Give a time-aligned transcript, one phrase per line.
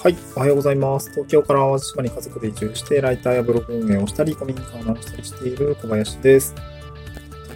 [0.00, 1.10] はい、おはようございます。
[1.10, 6.54] 東京から淡路島に家族で移住して、ライターやブログ運営をしたり、コミュニカーを直したりしている小林です。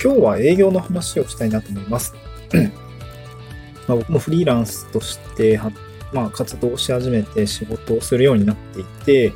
[0.03, 2.12] 今日は営業の話をしたいなと思います。
[3.86, 5.70] まあ、僕もフリーランスとしては、
[6.12, 9.32] まあ、活動し始めて仕事をするようになっていて、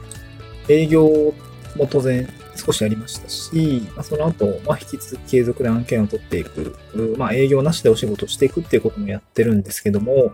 [0.69, 1.33] 営業
[1.77, 6.77] も当然少しやりましたし、まあ、その後、まあ、引き続き継続で案件を取っていく、
[7.17, 10.33] まあ、営業なしでお仕事していくっていうこともやってるんですけども、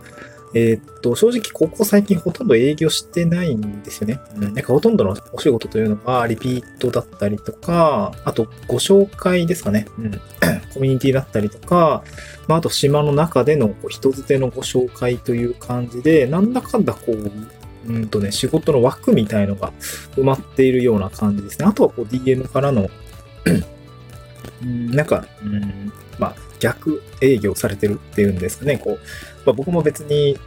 [0.55, 4.19] えーっと、正直ここ最近ほとんど営業してないんですよね。
[4.35, 9.87] うん、なんかほとんどのお仕事というのがリピートだったりとか、あとご紹介ですかね。
[9.97, 10.11] うん、
[10.73, 12.03] コミュニティだったりとか、
[12.47, 17.31] まあ、あと島の中でのこう人づてのご紹介という感じで、なんだかんだこう、
[17.87, 19.73] うんとね、仕事の枠みたいのが
[20.15, 21.65] 埋まっているような感じですね。
[21.65, 22.89] あとはこう DM からの、
[24.61, 28.77] うんなんか、うん、まあ、逆営業されてるっていうんですかね。
[28.77, 28.99] こう、
[29.45, 30.37] まあ、僕も別に、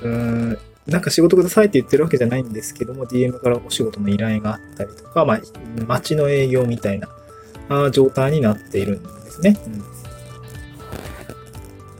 [0.00, 5.40] うーん、なんか仕事くださいって言ってるわけじゃないんですけども、DM からお仕事の依頼があったりとか、まあ、
[5.86, 7.08] 街の営業みたいな
[7.90, 9.58] 状態になっているんですね。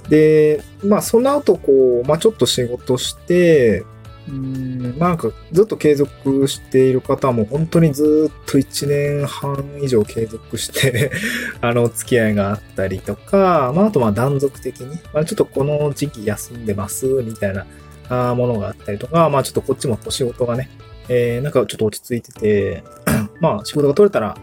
[0.05, 3.85] うん、で、まあ、その後、こう、まあ、ちょっと仕事して、
[4.29, 11.11] うんなんかずっと継続している方も本当にずっと1年半以上継続して
[11.61, 17.67] あの、お付き合いがあったりとか、まあ、あとま断続的に、まあ、ちょっとこの時期休んでます、みたいな
[18.09, 20.71] あものがあったりとか、まあちょっとこっちも仕事がね、
[21.09, 22.85] えー、なんかちょっと落ち着いてて、
[23.41, 24.37] まあ仕事が取れたら、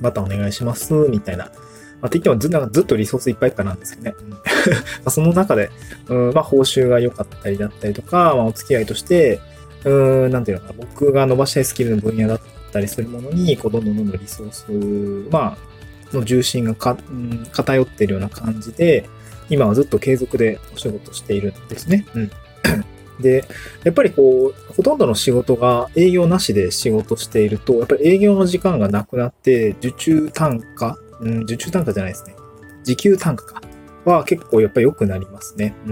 [0.00, 1.50] またお願いします、みたいな。
[2.00, 4.14] まあ、って言ってもずなんかずっとリソースいっぱいいっぱいなんですけどね。
[5.08, 5.70] その中で、
[6.08, 9.40] うん、まあ報酬が良かったりだったりとか、まあお付き合いとして、
[9.84, 12.40] うん、なんていうのかな、僕が伸ばしたいスキルの分野だっ
[12.72, 15.56] たりするものに、こう、どんどんどんどんリソース、ま
[16.12, 19.08] あ、の重心がか、うん、偏っているような感じで、
[19.48, 22.06] 今はずっと継続でお仕事しているんですね。
[22.14, 22.30] うん。
[23.20, 23.44] で、
[23.84, 32.34] やっぱりこう、ほとんどの仕事が営業なしで仕事していると、やっぱり営業の時間がなくなって、受注単価、うん、受注単価じゃないですね。
[32.84, 33.62] 時給単価か。
[34.04, 35.74] は結構やっぱり良くなりますね。
[35.86, 35.90] う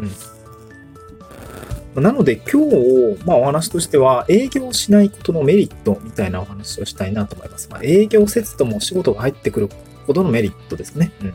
[1.99, 2.03] ん。
[2.03, 7.69] なので今日、まあお話としては営業しないことのメリットみたいなお話をしたいなと思います。
[7.71, 9.75] まあ営業せずとも仕事が入ってくるこ
[10.15, 11.13] とのメリットですね。
[11.23, 11.35] うん。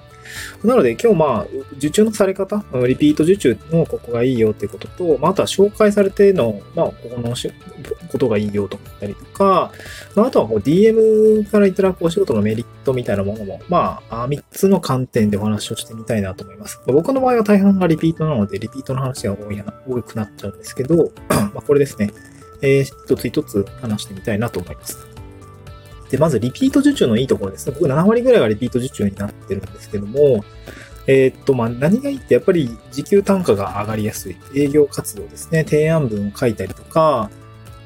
[0.64, 1.48] なので今日まあ、
[1.78, 7.36] 受注のされ方、リピート受注のここがいいよっていうことと、まあ、あとは紹介されての、まあ、ここの
[8.12, 9.72] ことがいいよとかったりとか、
[10.16, 16.80] まあ、あとはこう DM からいただくお仕事のメリットみたいなものも、まあ、3つの観点でお話をしてみたいなと思います。
[16.88, 22.12] 僕の場合は大半がリピートなので、リピートの話が多いな多くなっちゃうんですけど、 まあ、これですね、
[22.62, 25.13] えー、一つ一つ話してみたいなと思います。
[26.14, 27.76] で、まずリピート受注のいいところですね。
[27.76, 30.46] 僕7割ぐらいがリピート受注になってるんですけども、
[31.08, 34.38] えー、っと、まあ、何がいいってやっぱり時給単価が上がりやすい。
[34.56, 35.64] 営業活動ですね。
[35.64, 37.32] 提案文を書いたりとか、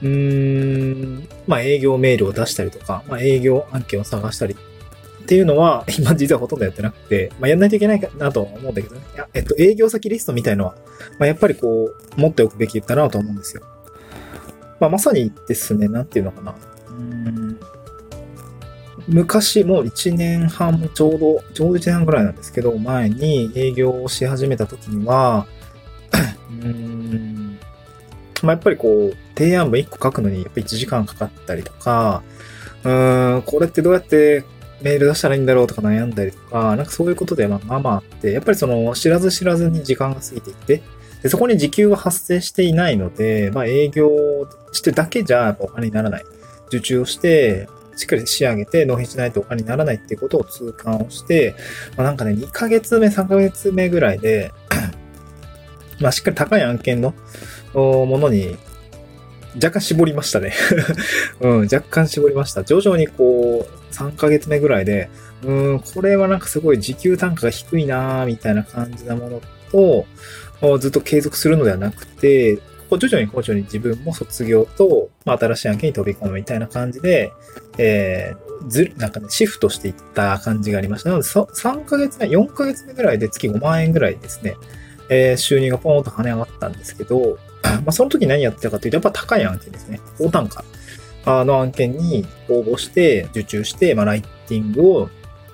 [0.02, 9.02] うーん、まあ、営業メールを出したりとか、まあ、営業案件を探したりっていうのは、 今実はほとんどやってなくて、まあ、やんないといけないかなと思うんだけどね。
[9.16, 10.76] いや、えっと、営業先リストみたいのは、
[11.18, 13.62] まあ、やっぱりこう、持っておくべきだなと思うんですよ。
[14.82, 16.56] まあ、まさにですね、なんていうのかな。
[19.08, 25.48] 昔、もう1年半、ちょうど、ちょうど1年半ぐらいなんですけど、前に営業をし始めた時には、
[26.62, 27.58] うーん、
[28.44, 32.24] まあ、やっぱりこう、提案文1個書くのにやっぱ1時間かかったりとか、
[32.84, 34.44] うーん、これってどうやって
[34.82, 40.82] メール出したらいいんだろうとか悩んだりとか、なんかそういうことでまあまあまああって、やっぱりその知らず知らずに時間が過ぎていって、
[41.24, 46.24] でそこに時給は発生していないので、まあ営業してだけじゃやっぱお金にならない。
[46.68, 47.68] 受注をして、
[47.98, 51.56] しっかり仕上げて納品しないとお金にならないっていうことを痛感をして、
[51.98, 54.54] まあ、なんかね、2ヶ月目、3ヶ月目ぐらいで、
[56.00, 57.14] まあしっかり高い案件の
[57.74, 58.56] ものに
[59.56, 60.54] 若干絞りましたね。
[61.42, 62.64] うん、若干絞りました。
[62.64, 65.10] 徐々にこう、3ヶ月目ぐらいで、
[65.44, 69.42] うん、これはなんかすごい時給単価が低いなーみたいな感じなもの
[69.72, 77.32] と、ずっと継続するのではなくて、こう徐々に徐々に自分も卒業と、まあ、新しい案件に飛び込むみたいな感じで、
[77.78, 81.10] えー、ず、なんかね、シフトしていった感じがありました。
[81.10, 84.56] なので、3ヶ月目、4ヶ月目ぐらいで月5万円ぐらいですね、
[85.10, 90.00] えー、収入がポンと跳ね上がったんですけど、 まあ、その時何やってたかというと、やっぱ高い案件ですね。
[90.18, 90.64] 高単価
[91.46, 95.10] の案件に応募して、受注して、まあ、ライティングを、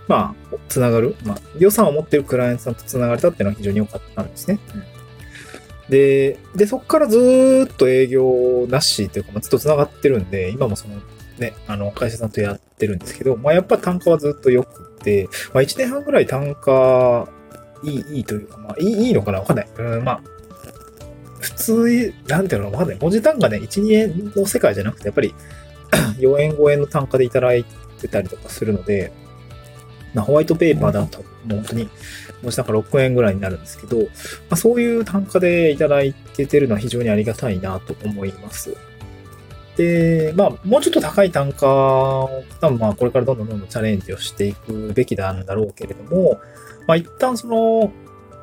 [0.07, 4.59] まあ、つながる、まあ、予算を持ってるクライアントさんとつながれたっていうのは非常に良かったんですね。
[4.75, 4.92] うん
[5.89, 10.95] で、で、そこからずっと営業なしというか、ずっと繋がってるんで、今もその
[11.37, 17.27] ね、あの、会社さんとやってるんですけど、まあ、やっぱ単価はずっと良くて、まあ、1年半ぐらい単価、
[17.83, 19.67] いい、いいというか、まあ、いい、いいのかなわかんない。
[19.77, 20.21] うん、まあ、
[21.39, 25.33] 普通、なんていうのまだね、文字単価ね、1、2円の世界じゃなくて、やっぱり
[26.19, 27.65] 4円、5円の単価でいただい
[27.99, 29.11] てたりとかするので、
[30.13, 31.89] まあ、ホワイトペーパーだと、もう本当に、
[32.43, 34.05] 文字単価6円ぐらいになるんですけど、ま
[34.51, 38.75] あ、そういう単価でいただいててるのは非常にありがたいなと思います。
[39.77, 46.39] で、まあ、もうちょっと高い単価を、多分まあ、これからどんどんどんどんチャレンジをしていくべきなんだろうけれども、
[46.87, 47.91] まあ、一旦その、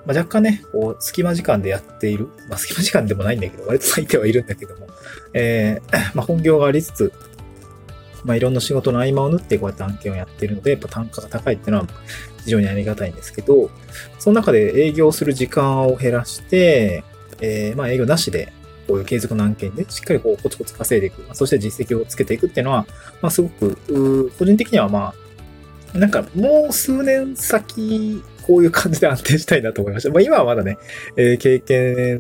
[0.06, 2.28] まあ、若干ね、こう、隙間時間でやっている。
[2.48, 4.88] まあ、隙間時間でもないんだけど、割と咲いてはいるんだけども、
[5.34, 7.12] えー、まあ、本業がありつつ、
[8.24, 11.86] まあ、いろんな仕事の合間を縫ってこうやって案件をやっているので、やっぱ単価が高いっていうのは
[12.44, 13.70] 非常にありがたいんですけど、
[14.18, 17.04] その中で営業する時間を減らして、
[17.40, 18.52] えー、まあ、営業なしで、
[18.86, 21.24] こういう継続の案件でしっかりこうコツコツ稼いでいく。
[21.34, 22.86] そして実績をつけていくっていうのは、
[23.22, 25.14] まあ、すごく、個人的にはま
[25.94, 30.10] あ、なんかもう数年先、こういう感じで安定したいなと思いました。
[30.10, 30.76] まあ今はまだね、
[31.16, 32.18] えー、経験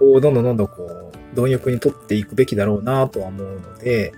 [0.00, 4.12] をどんどんどんどんこう、貪欲に取っていくべきだろうなとは思うので、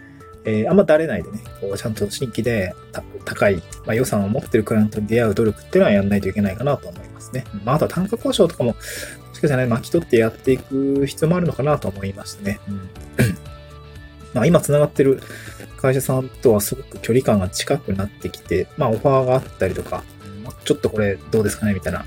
[0.47, 2.73] えー、あんまだれないでね、こうちゃんと新規で
[3.25, 7.45] 高い、まあ、予算を持ってるクライアントに出会う努力っていうのはやんないといけないかなと思いますね。
[7.65, 8.77] まあ、あとは単価交渉とかも、も
[9.35, 12.61] しかしたらね、巻き取ってやっていく必要もあるのかなと思いましたね。
[12.69, 12.75] うん、
[14.35, 15.21] まあ今繋がってる
[15.77, 20.05] 会社さんとはすごく距離感が近くなってきて、まあオファーがあったりとか、
[20.65, 22.05] ちょっとこれどうですかねみたいな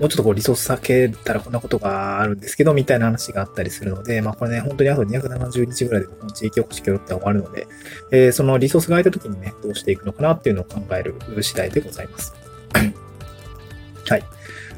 [0.00, 7.66] もうちょっとこうリソース避けたらこんなことがあるんですけど、みたいな話があったりするので、まあこれね、本当にあと270日ぐらいでこの地域おこし協力って終わるので、
[8.10, 12.34] えー、そのリソースが空いた時にね、どうしていくのかなっていうのを考える次第でございます。
[14.08, 14.24] はい。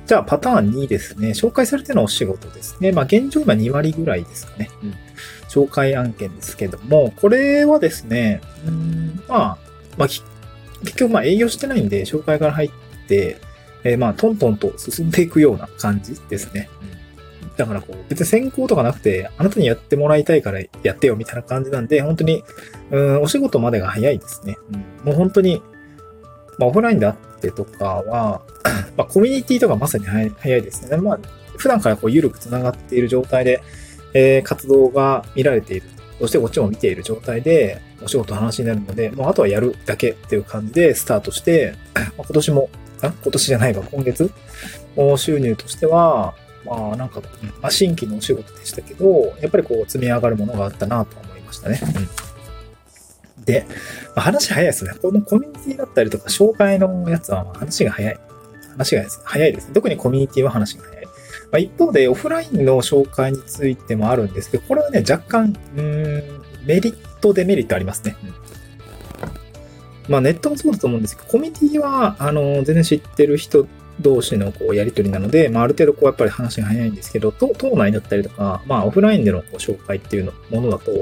[0.06, 1.28] じゃあパターン2ですね。
[1.30, 2.90] 紹介されてのお仕事ですね。
[2.90, 4.70] まあ現状今2割ぐらいですかね。
[4.82, 4.94] うん。
[5.48, 9.58] 紹介案件ですけども、これはですね、うん、まあ、
[9.96, 10.24] まあ、結
[10.96, 12.70] 局まあ営業してないんで、紹介から入っ
[13.06, 13.38] て、
[13.84, 16.68] えー、まあ、トントンと進んでいくような感じですね。
[17.42, 17.56] うん。
[17.56, 22.44] だからこう、別に先行とかなくて、あなたにやってもらいたいからやってよみたいな感じなんで、本当に、
[22.90, 24.56] うん、お仕事までが早いですね。
[24.72, 25.06] うん。
[25.06, 25.62] もう本当に、
[26.58, 28.42] まあ、オフラインであってとかは、
[28.96, 30.96] まあ、コミュニティとかまさに早いですね。
[30.96, 31.20] まあ、
[31.56, 33.62] 普段からこう、緩く繋がっている状態で、
[34.14, 35.86] えー、活動が見られている。
[36.20, 42.70] そしてこっちも見ている状態で、お仕事の話になるので、もうあとはやるだけっていう感じでスタートして、 まあ、今年も
[43.10, 44.30] 今年じゃないわ、今月？
[45.16, 46.34] 収入としては、
[46.64, 47.20] まあなんか、
[47.60, 51.80] まあ、新規のお仕事でしたけど、やっぱりこう積み上がるものがあったなと思いましたね。
[53.38, 53.66] うん、で、
[54.14, 54.92] まあ、話早いですね。
[55.00, 58.18] このコミュニティだったりとか、紹介のやつは話が早い。
[58.76, 59.72] 話が早いです。
[59.72, 61.04] 特にコミュニティは話が早い。
[61.04, 61.10] ま
[61.54, 66.22] あ、一方で、オフラインの紹介についてもあるんですけど、これはね、若干、うん、
[66.64, 68.16] メリット、デメリットありますね。
[68.22, 68.41] うん
[70.08, 73.66] まあネットもそうだと思うんですけど、コミュニティは、あの、全然知ってる人
[74.00, 80.92] 同士のこうやりとりなので、まあある程度こうやっぱり話が早いんですけど、党内だったりとか、まあオフラインでのこう紹介っていうのものだと、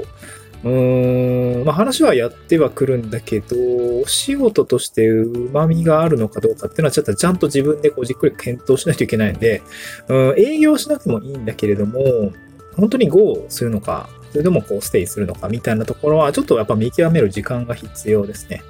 [0.63, 3.55] うーん、まあ話はやってはくるんだけど、
[4.01, 9.61] お仕事として旨味があるのかどうかっていうのはちょっとちゃんと自分でこうじっくり検討しないといけないんで、
[10.07, 12.31] うん、営業しなくてもいいんだけれども、
[12.75, 18.61] 本当に GO するのか、それでもこうステイするのかみたいなところは、ちょっとやっぱ見極める時間が必要ですね。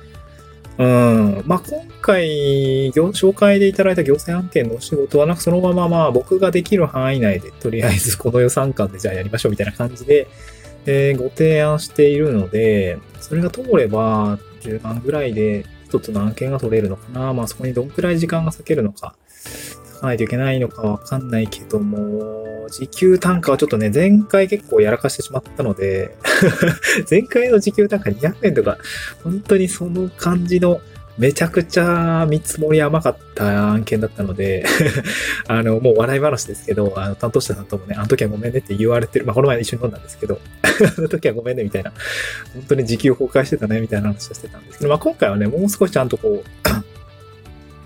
[0.81, 1.43] うん。
[1.45, 10.27] まあ、今回、紹介でいただいた行政案件のお仕事は、なんかそのまままあ僕ができる範囲内で、とりあえずこの予算間でじゃあやりましょうみたいな感じで、
[10.87, 17.31] えー、ご提案しているので、それが通れば、10万ぐらいで一つの案件が取れるのかな。
[17.33, 19.15] まあそこにどんくらい時間が割けるのか、
[20.01, 26.15] かないといけないのかわかんないけども、時給単価はちょっとね、前回結構やらかしてしまったので
[27.09, 28.77] 前回の時給単価200円とか、
[29.23, 30.81] 本当にその感じの、
[31.17, 34.65] めちゃくちゃ見積もり甘かった案件だったので
[35.47, 39.25] あの、もう笑い話ですけど、あの、担当者さんともね、あの時はごめんねって言われてる。
[39.25, 40.39] まあ、この前一緒に飲んだんですけど、
[40.97, 41.91] あの時はごめんねみたいな、
[42.53, 46.61] 本当に時給崩壊してたねみたいな話をしてたんですけど、まあ、今回はね、もう少しちゃんとこう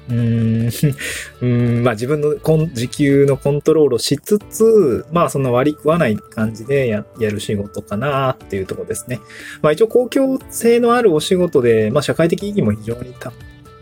[0.10, 0.70] うん、
[1.42, 2.36] うん、まあ自分の
[2.74, 9.20] 時給のコントロールをしつつ、まあそんな割り食わない感じでややる仕事かなっていうところですね。
[9.62, 13.34] まあ一応公共性のあるお仕事で、まあ社会的意義も非常にた、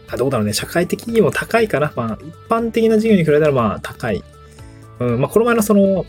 [0.10, 1.92] あどうだろうね、社会的意義も高いかな。
[1.96, 4.24] まあ一般的な事業に比べたらまあ高い。
[5.00, 6.06] うん、まあこの前のその、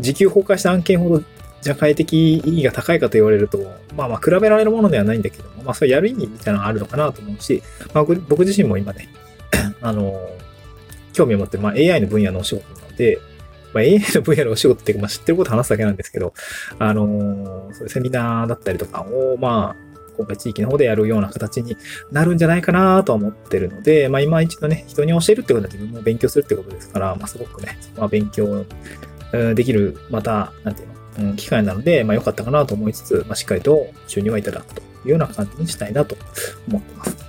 [0.00, 1.22] 時給崩壊した案件ほど
[1.62, 3.58] 社会的意義が高いかと言われると、
[3.96, 7.62] まあまあ比べられるものではないんだけども、まあそれやる意味みたいなのがあるのかなと思うし、
[7.94, 9.08] まあ僕自身も今ね、
[9.84, 10.18] あの、
[11.12, 13.20] 興味を持って、まあ、AI の分野のお仕事なので、
[13.72, 16.32] まあ、AI の分野のお仕事っていうか、まあ、知ってること話すだけなんですけど、
[16.78, 19.84] あのそういうセミナーだったりとかを、まあ、
[20.16, 21.76] 今回地域の方でやるような形に
[22.12, 28.64] なるんじゃないかなとは思ってるので、まあ今一度ね、人に教えるってことは自分も勉強するってことですから、まあすごくね、まあ勉強
[29.54, 30.88] できる、また、なんていう
[31.22, 36.16] の、うん、機会なので、まあ良かったかなと思いつつ、まあしっかりと収入はいただくというような感じにしたいなと
[36.68, 37.23] 思ってます。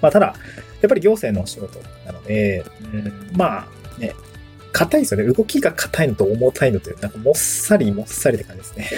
[0.00, 4.14] まあただ、やっぱり行政のお仕事なので、うん、まあね、
[4.72, 5.32] 硬いですよね。
[5.32, 8.90] 動きが硬いのと重たいのという、なんかもっさりもっさりって感じですね。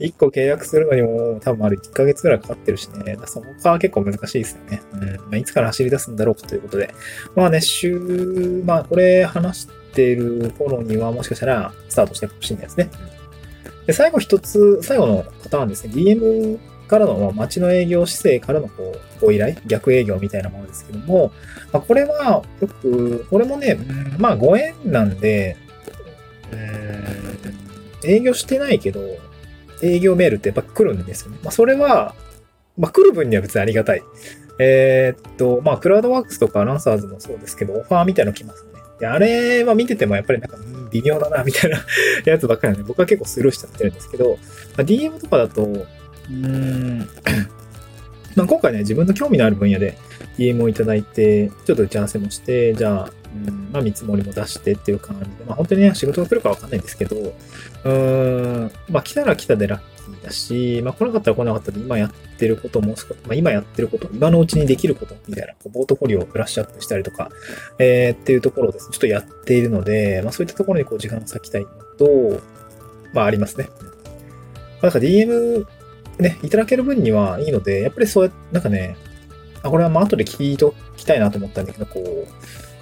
[0.00, 3.16] 1個契約するのにも多分ある1ヶ月ぐらいかかってるしね。
[3.26, 4.82] そこは結構難しいですよね。
[4.94, 5.00] うん。
[5.00, 6.92] まあ、いつから走り出すんだろうかということで。
[7.34, 12.90] まあね、週、まあこれ話してる頃にはもしかしたらスタートしてるかもしれないですね。
[13.86, 15.92] で、最後一つ、最後のパターンですね。
[15.94, 21.32] DM からの、街の営業姿勢からのこうご依頼、逆営業みたいなものですけども、
[21.72, 23.78] まあ、これはよく、これもね、
[24.18, 25.56] まあご縁なんで、
[28.04, 29.00] 営業してないけど、
[29.82, 31.38] 営業メールってやっぱ来るんですよね。
[31.42, 32.14] まあそれは、
[32.78, 34.02] まあ来る分には別にありがたい。
[34.58, 38.70] えー、っと、まあクラウドワークスとかランサーズもそうですけど、オファーみたいなの来ますね。
[39.00, 40.56] であれは見ててもやっぱりなんか、
[40.90, 41.84] 微妙だな、みたいな
[42.24, 44.36] やつばっかりなんで、僕は結構スルーしちゃってるんですけど、ま
[44.78, 45.86] あ、DM とかだと、
[46.30, 46.98] うん。
[48.36, 49.96] まあ、今回ね、自分の興味のある分野で
[50.38, 53.12] DM をいただいて、ちょっと打ち合わせもして、じゃあ、
[53.46, 62.94] うん、まあ、見積もりも出してっていう感じで、まあ、本当にね、仕事が来るかわかんないんですけど、うーん、まあ、来たら来たでラッキーだし、まあ、来なかったら来なかったで、今やってることも、ま
[63.30, 67.30] あ、今やってること、今のうちにできることみたいな、こうポートフォリオをブラッシュアップしたりとか、
[67.78, 71.68] えー、っていうところをですね、ちょっとやっているので、まあ、そういったところにこう時間を割きたいの
[71.98, 72.40] と、
[73.12, 73.68] まあ、ありますね。
[74.82, 75.66] なんか DM
[76.18, 78.96] ね、いただける分にはいいので、やっぱりそうや、なんかね、
[79.62, 82.26] あ、これはまあ後で聞いときたいなと思ったんだけど、こう、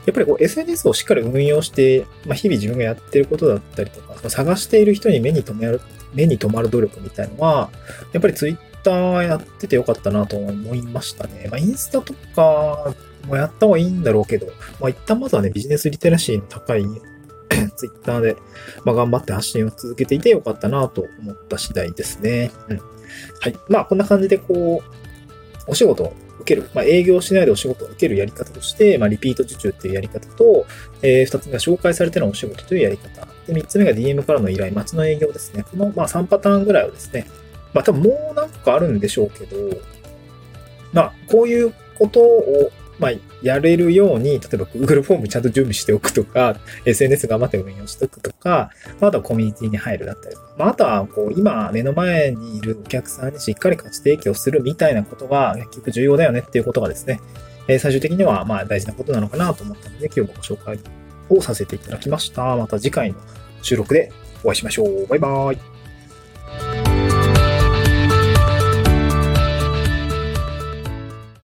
[0.06, 5.80] やっぱりこう SNS をしっかり運用して、まあ、日々自分がやってることだったりとか、探している人に目に留める、
[6.12, 7.70] 目に留まる努力みたいのは、
[8.12, 11.48] やっぱり Twitter やっててよかったなと思いましたね。
[11.50, 12.94] まあ、インスタとか
[13.26, 14.46] もやった方がいいんだろうけど、
[14.78, 16.84] まあ、一旦まずはね、ビジネスリテラシーの高い
[17.76, 18.36] Twitter で、
[18.84, 22.50] まあ、頑張って発信を続けていてよかったなと思った次第ですね。
[22.68, 22.93] うん。
[23.40, 23.56] はい。
[23.68, 24.82] まあ、こんな感じで、こ
[25.66, 30.66] う、お仕事を受ける、まあ、営業しないでお仕事を受けるやり方として、まあ、リピート受注っていうやり方と、
[31.02, 33.26] えー、二つ目が紹介されてのお仕事というやり方。
[33.46, 35.64] で、三つ目が DM からの依頼、街の営業ですね。
[35.70, 37.26] この、まあ、3パターンぐらいをですね、
[37.72, 39.56] まあ、多分もう何個かあるんでしょうけど、
[40.92, 43.12] まあ、こういうことをまあ、
[43.44, 48.70] やれるように、例えば Google フォームちゃんと準備しておくとか、SNS 頑張って運用しておくとか、
[49.00, 57.20] あとはコミュニティに入るだったり、まあ、あとは、こう、今目の前にいるお客さんにしっかり価値提供するみたいなことが結局重要だよねっていうことがですね、
[57.68, 60.78] え最終的にはまあ大事なことなのかなと思ったので、今日もご紹介
[61.28, 62.56] をさせていただきました。
[62.56, 63.18] また次回の
[63.62, 64.10] 収録で
[64.42, 65.06] お会いしましょう。
[65.06, 65.73] バイバーイ。